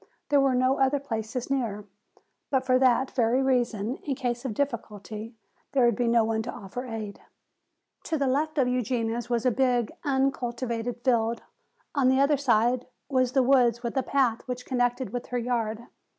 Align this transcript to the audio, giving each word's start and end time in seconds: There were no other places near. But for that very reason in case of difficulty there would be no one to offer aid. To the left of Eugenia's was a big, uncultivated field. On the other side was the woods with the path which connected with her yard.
There 0.29 0.41
were 0.41 0.55
no 0.55 0.79
other 0.79 0.99
places 0.99 1.51
near. 1.51 1.85
But 2.49 2.65
for 2.65 2.79
that 2.79 3.11
very 3.11 3.43
reason 3.43 3.97
in 3.97 4.15
case 4.15 4.45
of 4.45 4.55
difficulty 4.55 5.35
there 5.73 5.85
would 5.85 5.95
be 5.95 6.07
no 6.07 6.23
one 6.23 6.41
to 6.41 6.51
offer 6.51 6.87
aid. 6.87 7.21
To 8.05 8.17
the 8.17 8.25
left 8.25 8.57
of 8.57 8.67
Eugenia's 8.67 9.29
was 9.29 9.45
a 9.45 9.51
big, 9.51 9.91
uncultivated 10.03 11.01
field. 11.03 11.43
On 11.93 12.07
the 12.09 12.19
other 12.19 12.37
side 12.37 12.87
was 13.09 13.33
the 13.33 13.43
woods 13.43 13.83
with 13.83 13.93
the 13.93 14.01
path 14.01 14.41
which 14.47 14.65
connected 14.65 15.13
with 15.13 15.27
her 15.27 15.37
yard. 15.37 15.83